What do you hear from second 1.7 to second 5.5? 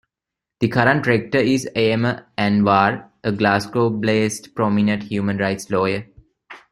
Aamer Anwar, a Glasgow-based, prominent human